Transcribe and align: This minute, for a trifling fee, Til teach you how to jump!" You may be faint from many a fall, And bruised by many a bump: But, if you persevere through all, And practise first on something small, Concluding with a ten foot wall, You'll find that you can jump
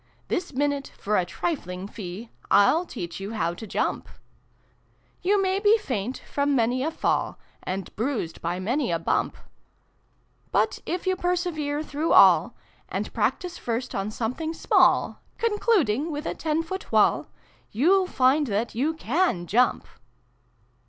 This 0.29 0.51
minute, 0.51 0.91
for 0.97 1.15
a 1.15 1.25
trifling 1.25 1.87
fee, 1.87 2.31
Til 2.51 2.85
teach 2.87 3.19
you 3.19 3.33
how 3.33 3.53
to 3.53 3.67
jump!" 3.67 4.09
You 5.21 5.39
may 5.39 5.59
be 5.59 5.77
faint 5.77 6.23
from 6.27 6.55
many 6.55 6.81
a 6.81 6.89
fall, 6.89 7.37
And 7.61 7.95
bruised 7.95 8.41
by 8.41 8.59
many 8.59 8.89
a 8.91 8.97
bump: 8.97 9.37
But, 10.51 10.79
if 10.87 11.05
you 11.05 11.15
persevere 11.15 11.83
through 11.83 12.13
all, 12.13 12.55
And 12.89 13.13
practise 13.13 13.59
first 13.59 13.93
on 13.93 14.09
something 14.09 14.55
small, 14.55 15.21
Concluding 15.37 16.09
with 16.11 16.25
a 16.25 16.33
ten 16.33 16.63
foot 16.63 16.91
wall, 16.91 17.27
You'll 17.71 18.07
find 18.07 18.47
that 18.47 18.73
you 18.73 18.95
can 18.95 19.45
jump 19.45 19.85